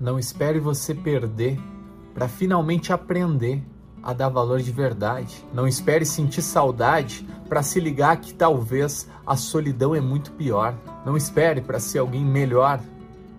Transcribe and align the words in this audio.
Não 0.00 0.18
espere 0.18 0.58
você 0.58 0.94
perder 0.94 1.60
para 2.14 2.26
finalmente 2.26 2.90
aprender 2.90 3.62
a 4.02 4.14
dar 4.14 4.30
valor 4.30 4.60
de 4.60 4.72
verdade. 4.72 5.44
Não 5.52 5.68
espere 5.68 6.06
sentir 6.06 6.40
saudade 6.40 7.26
para 7.50 7.62
se 7.62 7.78
ligar 7.78 8.16
que 8.16 8.32
talvez 8.32 9.06
a 9.26 9.36
solidão 9.36 9.94
é 9.94 10.00
muito 10.00 10.32
pior. 10.32 10.74
Não 11.04 11.18
espere 11.18 11.60
para 11.60 11.78
ser 11.78 11.98
alguém 11.98 12.24
melhor 12.24 12.80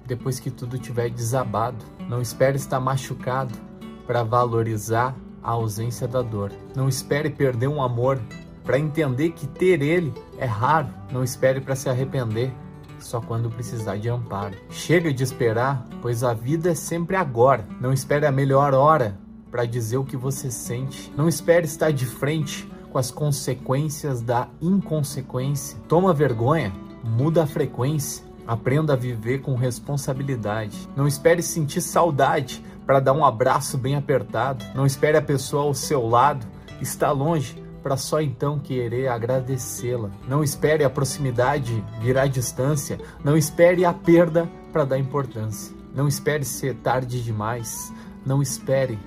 depois 0.06 0.40
que 0.40 0.52
tudo 0.52 0.78
tiver 0.78 1.10
desabado. 1.10 1.84
Não 2.08 2.22
espere 2.22 2.58
estar 2.58 2.80
machucado 2.80 3.58
para 4.06 4.22
valorizar 4.22 5.16
a 5.42 5.50
ausência 5.50 6.08
da 6.08 6.22
dor. 6.22 6.52
Não 6.76 6.88
espere 6.88 7.32
perder 7.32 7.70
um 7.70 7.82
amor 7.82 8.22
para 8.64 8.78
entender 8.78 9.32
que 9.32 9.48
ter 9.48 9.82
ele 9.82 10.14
é 10.38 10.46
raro. 10.46 10.90
Não 11.12 11.24
espere 11.24 11.60
para 11.60 11.76
se 11.76 11.90
arrepender 11.90 12.54
só 13.02 13.20
quando 13.20 13.50
precisar 13.50 13.98
de 13.98 14.10
amparo. 14.10 14.56
Chega 14.70 15.14
de 15.14 15.24
esperar, 15.24 15.88
pois 16.02 16.24
a 16.24 16.34
vida 16.34 16.72
é 16.72 16.76
sempre 16.76 17.16
agora. 17.16 17.66
Não 17.80 17.92
espere 17.92 18.26
a 18.26 18.32
melhor 18.32 18.74
hora 18.74 19.18
para 19.50 19.66
dizer 19.66 19.98
o 19.98 20.06
que 20.06 20.16
você 20.16 20.50
sente. 20.50 21.12
Não 21.16 21.28
espere 21.28 21.66
estar 21.66 21.92
de 21.92 22.06
frente 22.06 22.70
com 22.92 22.98
as 22.98 23.12
consequências 23.12 24.22
da 24.22 24.48
inconsequência. 24.62 25.78
Toma 25.88 26.14
vergonha, 26.14 26.74
muda 27.04 27.44
a 27.44 27.48
frequência. 27.48 28.24
Aprenda 28.48 28.94
a 28.94 28.98
viver 28.98 29.42
com 29.42 29.56
responsabilidade. 29.56 30.90
Não 30.96 31.08
espere 31.08 31.42
sentir 31.42 31.82
saudade 31.82 32.64
para 32.86 33.00
dar 33.00 33.14
um 33.14 33.24
abraço 33.24 33.78
bem 33.78 33.96
apertado. 33.96 34.66
Não 34.76 34.86
espere 34.86 35.18
a 35.18 35.22
pessoa 35.22 35.64
ao 35.64 35.74
seu 35.74 36.08
lado 36.08 36.46
estar 36.82 37.12
longe 37.12 37.62
para 37.82 37.98
só 37.98 38.22
então 38.22 38.60
querer 38.60 39.08
agradecê-la. 39.08 40.10
Não 40.28 40.44
espere 40.44 40.84
a 40.84 40.90
proximidade 40.90 41.84
virar 42.00 42.28
distância. 42.28 43.00
Não 43.24 43.36
espere 43.36 43.86
a 43.86 43.94
perda 43.94 44.50
para 44.72 44.86
dar 44.86 44.98
importância. 44.98 45.76
Não 45.94 46.08
espere 46.08 46.46
ser 46.46 46.76
tarde 46.76 47.22
demais. 47.22 47.94
Não 48.26 48.42
espere 48.42 49.00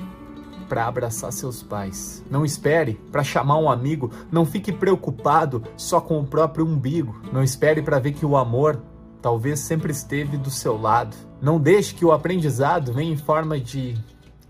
para 0.69 0.87
abraçar 0.87 1.33
seus 1.33 1.63
pais. 1.63 2.25
Não 2.31 2.45
espere 2.45 2.95
para 3.13 3.23
chamar 3.23 3.59
um 3.59 3.71
amigo. 3.71 4.11
Não 4.31 4.45
fique 4.45 4.73
preocupado 4.73 5.63
só 5.77 6.01
com 6.01 6.21
o 6.21 6.27
próprio 6.27 6.67
umbigo. 6.67 7.21
Não 7.33 7.43
espere 7.43 7.83
para 7.83 7.99
ver 7.99 8.13
que 8.13 8.27
o 8.27 8.37
amor 8.37 8.83
talvez 9.23 9.61
sempre 9.61 9.93
esteve 9.93 10.37
do 10.37 10.51
seu 10.51 10.77
lado. 10.77 11.17
Não 11.41 11.59
deixe 11.59 11.95
que 11.95 12.05
o 12.05 12.13
aprendizado 12.13 12.93
venha 12.93 13.13
em 13.13 13.17
forma 13.17 13.59
de 13.59 13.97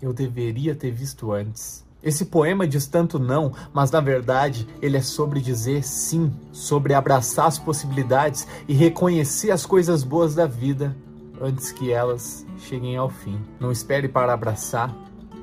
eu 0.01 0.13
deveria 0.13 0.75
ter 0.75 0.91
visto 0.91 1.31
antes. 1.31 1.84
Esse 2.05 2.25
poema 2.25 2.67
diz 2.67 2.85
tanto 2.85 3.17
não, 3.17 3.51
mas 3.73 3.89
na 3.89 3.99
verdade 3.99 4.67
ele 4.79 4.95
é 4.95 5.01
sobre 5.01 5.41
dizer 5.41 5.83
sim, 5.83 6.31
sobre 6.51 6.93
abraçar 6.93 7.47
as 7.47 7.57
possibilidades 7.57 8.47
e 8.67 8.75
reconhecer 8.75 9.49
as 9.49 9.65
coisas 9.65 10.03
boas 10.03 10.35
da 10.35 10.45
vida 10.45 10.95
antes 11.41 11.71
que 11.71 11.91
elas 11.91 12.45
cheguem 12.59 12.95
ao 12.95 13.09
fim. 13.09 13.39
Não 13.59 13.71
espere 13.71 14.07
para 14.07 14.33
abraçar, 14.33 14.95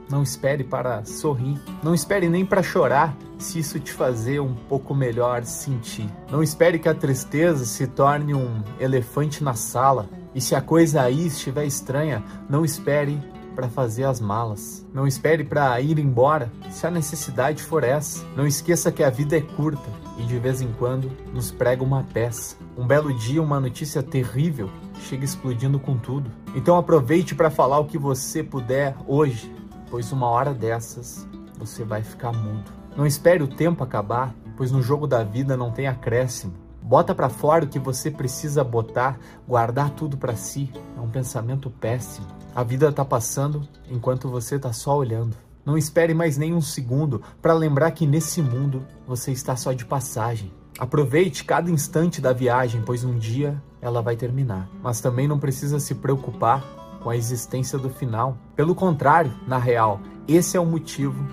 não 0.08 0.22
espere 0.22 0.62
para 0.62 1.05
sorrir, 1.05 1.60
não 1.83 1.94
espere 1.94 2.28
nem 2.28 2.46
para 2.46 2.62
chorar, 2.62 3.16
se 3.38 3.58
isso 3.58 3.80
te 3.80 3.92
fazer 3.92 4.40
um 4.40 4.55
pouco 4.55 4.94
melhor 4.94 5.44
sentir. 5.44 6.08
Não 6.30 6.44
espere 6.44 6.78
que 6.78 6.88
a 6.88 6.94
tristeza 6.94 7.64
se 7.64 7.88
torne 7.88 8.34
um 8.34 8.62
elefante 8.78 9.42
na 9.42 9.55
sala. 9.55 10.08
E 10.33 10.40
se 10.40 10.55
a 10.55 10.60
coisa 10.60 11.02
aí 11.02 11.27
estiver 11.27 11.66
estranha, 11.66 12.22
não 12.48 12.64
espere 12.64 13.18
para 13.53 13.69
fazer 13.69 14.05
as 14.05 14.20
malas. 14.20 14.86
Não 14.92 15.06
espere 15.06 15.45
para 15.45 15.81
ir 15.81 15.98
embora, 15.98 16.50
se 16.70 16.86
a 16.86 16.91
necessidade 16.91 17.62
for 17.62 17.84
essa. 17.84 18.25
Não 18.36 18.47
esqueça 18.47 18.92
que 18.92 19.03
a 19.03 19.11
vida 19.11 19.36
é 19.36 19.41
curta 19.41 19.91
e 20.19 20.25
de 20.25 20.39
vez 20.39 20.61
em 20.61 20.72
quando 20.72 21.11
nos 21.33 21.50
prega 21.50 21.83
uma 21.83 22.03
peça. 22.03 22.56
Um 22.77 22.86
belo 22.86 23.12
dia, 23.12 23.42
uma 23.42 23.61
notícia 23.61 24.03
terrível 24.03 24.70
chega 25.00 25.25
explodindo 25.25 25.78
com 25.78 25.97
tudo. 25.97 26.30
Então 26.55 26.77
aproveite 26.77 27.34
para 27.34 27.50
falar 27.50 27.78
o 27.78 27.86
que 27.86 27.98
você 27.98 28.42
puder 28.42 28.95
hoje 29.06 29.50
pois 29.92 30.11
uma 30.11 30.27
hora 30.27 30.55
dessas 30.55 31.28
você 31.58 31.84
vai 31.84 32.03
ficar 32.03 32.33
mudo. 32.33 32.73
Não 32.97 33.06
espere 33.06 33.42
o 33.42 33.47
tempo 33.47 33.84
acabar, 33.84 34.34
pois 34.56 34.73
no 34.73 34.80
jogo 34.80 35.06
da 35.06 35.23
vida 35.23 35.55
não 35.55 35.70
tem 35.70 35.86
acréscimo. 35.86 36.55
Bota 36.83 37.15
para 37.15 37.29
fora 37.29 37.65
o 37.65 37.69
que 37.69 37.79
você 37.79 38.11
precisa 38.11 38.65
botar, 38.65 39.19
guardar 39.47 39.91
tudo 39.91 40.17
para 40.17 40.35
si. 40.35 40.70
É 40.97 41.01
um 41.01 41.09
pensamento 41.09 41.70
péssimo. 41.70 42.27
A 42.55 42.63
vida 42.63 42.93
tá 42.93 43.05
passando 43.05 43.67
enquanto 43.89 44.29
você 44.29 44.59
tá 44.59 44.73
só 44.73 44.97
olhando. 44.97 45.37
Não 45.65 45.79
espere 45.79 46.13
mais 46.13 46.37
nem 46.37 46.53
um 46.53 46.61
segundo 46.61 47.23
para 47.41 47.55
lembrar 47.55 47.93
que 47.93 48.07
nesse 48.07 48.43
mundo 48.43 48.85
você 49.07 49.31
está 49.31 49.55
só 49.55 49.73
de 49.73 49.85
passagem. 49.85 50.53
Aproveite 50.79 51.45
cada 51.45 51.70
instante 51.70 52.20
da 52.20 52.33
viagem, 52.33 52.83
pois 52.85 53.05
um 53.05 53.17
dia 53.17 53.63
ela 53.81 54.03
vai 54.03 54.17
terminar. 54.17 54.69
Mas 54.83 55.01
também 55.01 55.29
não 55.29 55.39
precisa 55.39 55.79
se 55.79 55.95
preocupar 55.95 56.63
com 57.03 57.11
a 57.11 57.17
existência 57.17 57.79
do 57.79 57.91
final. 57.91 58.37
Pelo 58.57 58.75
contrário, 58.75 59.33
na 59.47 59.59
real, 59.59 60.01
esse 60.27 60.57
é 60.57 60.61
o 60.61 60.67
motivo 60.67 61.25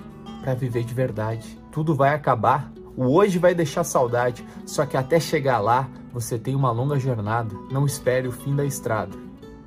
para 0.41 0.53
viver 0.53 0.83
de 0.83 0.93
verdade. 0.93 1.59
Tudo 1.71 1.95
vai 1.95 2.13
acabar, 2.13 2.71
o 2.99 3.13
hoje 3.13 3.39
vai 3.39 3.55
deixar 3.55 3.85
saudade, 3.85 4.45
só 4.65 4.85
que 4.85 4.97
até 4.97 5.21
chegar 5.21 5.61
lá 5.61 5.89
você 6.11 6.37
tem 6.37 6.53
uma 6.53 6.69
longa 6.69 6.99
jornada. 6.99 7.55
Não 7.71 7.85
espere 7.85 8.27
o 8.27 8.31
fim 8.33 8.53
da 8.53 8.65
estrada, 8.65 9.15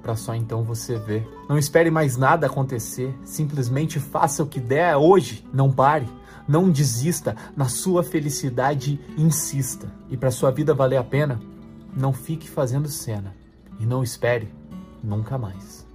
para 0.03 0.15
só 0.15 0.35
então 0.35 0.63
você 0.63 0.99
ver. 0.99 1.27
Não 1.49 1.57
espere 1.57 1.91
mais 1.91 2.19
nada 2.19 2.47
acontecer, 2.47 3.19
simplesmente 3.25 3.99
faça 3.99 4.43
o 4.43 4.47
que 4.47 4.61
der 4.61 4.99
hoje. 4.99 5.47
Não 5.51 5.73
pare, 5.73 6.07
não 6.47 6.69
desista, 6.69 7.35
na 7.57 7.71
sua 7.71 8.03
felicidade 8.03 9.01
insista. 9.17 9.91
E 10.11 10.17
para 10.19 10.31
sua 10.31 10.51
vida 10.51 10.75
valer 10.75 10.99
a 10.99 11.05
pena, 11.05 11.41
não 11.97 12.13
fique 12.13 12.51
fazendo 12.51 12.87
cena 12.87 13.35
e 13.81 13.87
não 13.87 14.03
espere 14.03 14.53
nunca 15.03 15.39
mais. 15.39 15.87